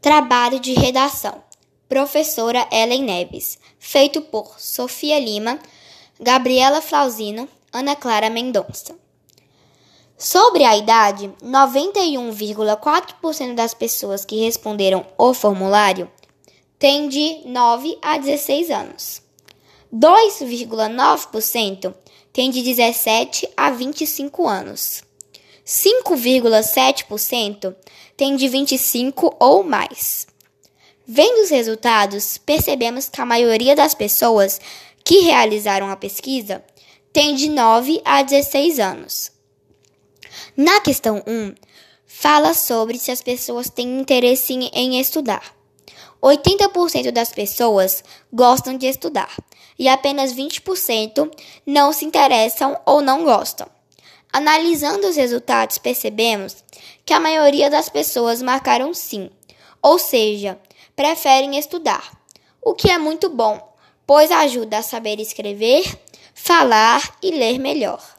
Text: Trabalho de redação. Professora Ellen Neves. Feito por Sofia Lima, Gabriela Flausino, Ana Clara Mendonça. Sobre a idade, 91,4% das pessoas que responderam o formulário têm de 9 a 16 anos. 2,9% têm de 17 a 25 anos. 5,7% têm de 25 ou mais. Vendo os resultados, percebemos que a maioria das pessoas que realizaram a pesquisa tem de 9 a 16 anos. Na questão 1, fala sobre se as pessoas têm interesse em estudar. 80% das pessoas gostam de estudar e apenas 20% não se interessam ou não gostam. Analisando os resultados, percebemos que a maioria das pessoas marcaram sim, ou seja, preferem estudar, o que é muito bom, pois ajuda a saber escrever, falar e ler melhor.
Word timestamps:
Trabalho 0.00 0.60
de 0.60 0.74
redação. 0.74 1.42
Professora 1.88 2.68
Ellen 2.70 3.02
Neves. 3.02 3.58
Feito 3.80 4.22
por 4.22 4.60
Sofia 4.60 5.18
Lima, 5.18 5.58
Gabriela 6.20 6.80
Flausino, 6.80 7.48
Ana 7.72 7.96
Clara 7.96 8.30
Mendonça. 8.30 8.96
Sobre 10.16 10.62
a 10.62 10.76
idade, 10.76 11.28
91,4% 11.42 13.56
das 13.56 13.74
pessoas 13.74 14.24
que 14.24 14.44
responderam 14.44 15.04
o 15.18 15.34
formulário 15.34 16.08
têm 16.78 17.08
de 17.08 17.42
9 17.44 17.98
a 18.00 18.18
16 18.18 18.70
anos. 18.70 19.20
2,9% 19.92 21.92
têm 22.32 22.50
de 22.50 22.62
17 22.62 23.48
a 23.56 23.72
25 23.72 24.46
anos. 24.46 25.02
5,7% 25.68 27.76
têm 28.16 28.34
de 28.36 28.48
25 28.48 29.36
ou 29.38 29.62
mais. 29.62 30.26
Vendo 31.06 31.42
os 31.42 31.50
resultados, 31.50 32.38
percebemos 32.38 33.10
que 33.10 33.20
a 33.20 33.26
maioria 33.26 33.76
das 33.76 33.94
pessoas 33.94 34.58
que 35.04 35.20
realizaram 35.20 35.90
a 35.90 35.96
pesquisa 35.96 36.64
tem 37.12 37.34
de 37.34 37.50
9 37.50 38.00
a 38.02 38.22
16 38.22 38.78
anos. 38.78 39.30
Na 40.56 40.80
questão 40.80 41.22
1, 41.26 41.54
fala 42.06 42.54
sobre 42.54 42.98
se 42.98 43.10
as 43.10 43.20
pessoas 43.20 43.68
têm 43.68 44.00
interesse 44.00 44.54
em 44.54 44.98
estudar. 44.98 45.54
80% 46.22 47.10
das 47.10 47.30
pessoas 47.30 48.02
gostam 48.32 48.74
de 48.74 48.86
estudar 48.86 49.36
e 49.78 49.86
apenas 49.86 50.32
20% 50.32 51.30
não 51.66 51.92
se 51.92 52.06
interessam 52.06 52.80
ou 52.86 53.02
não 53.02 53.22
gostam. 53.22 53.68
Analisando 54.32 55.08
os 55.08 55.16
resultados, 55.16 55.78
percebemos 55.78 56.64
que 57.04 57.14
a 57.14 57.20
maioria 57.20 57.70
das 57.70 57.88
pessoas 57.88 58.42
marcaram 58.42 58.92
sim, 58.92 59.30
ou 59.80 59.98
seja, 59.98 60.58
preferem 60.94 61.58
estudar, 61.58 62.12
o 62.60 62.74
que 62.74 62.90
é 62.90 62.98
muito 62.98 63.30
bom, 63.30 63.72
pois 64.06 64.30
ajuda 64.30 64.78
a 64.78 64.82
saber 64.82 65.20
escrever, 65.20 65.84
falar 66.34 67.16
e 67.22 67.30
ler 67.30 67.58
melhor. 67.58 68.17